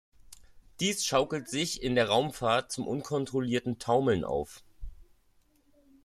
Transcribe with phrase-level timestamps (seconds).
[0.79, 4.63] Dies schaukelt sich in der Raumfahrt zum unkontrollierten Taumeln auf.